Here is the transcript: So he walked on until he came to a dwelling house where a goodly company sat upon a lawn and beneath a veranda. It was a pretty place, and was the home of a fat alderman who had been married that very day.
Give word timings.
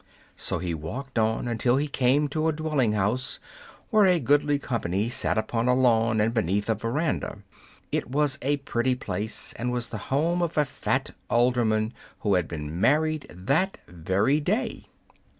So 0.35 0.57
he 0.57 0.73
walked 0.73 1.19
on 1.19 1.47
until 1.47 1.77
he 1.77 1.87
came 1.87 2.27
to 2.29 2.47
a 2.47 2.51
dwelling 2.53 2.93
house 2.93 3.39
where 3.91 4.07
a 4.07 4.19
goodly 4.19 4.57
company 4.57 5.09
sat 5.09 5.37
upon 5.37 5.67
a 5.67 5.75
lawn 5.75 6.19
and 6.19 6.33
beneath 6.33 6.71
a 6.71 6.73
veranda. 6.73 7.43
It 7.91 8.09
was 8.09 8.39
a 8.41 8.57
pretty 8.57 8.95
place, 8.95 9.53
and 9.57 9.71
was 9.71 9.89
the 9.89 9.99
home 10.09 10.41
of 10.41 10.57
a 10.57 10.65
fat 10.65 11.11
alderman 11.29 11.93
who 12.21 12.33
had 12.33 12.47
been 12.47 12.81
married 12.81 13.27
that 13.29 13.77
very 13.87 14.39
day. 14.39 14.87